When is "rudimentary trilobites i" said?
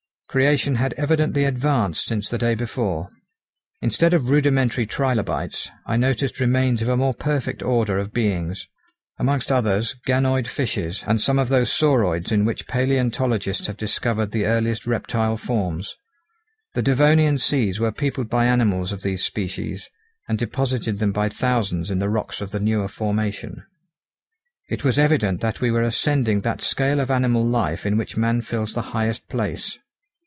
4.29-5.97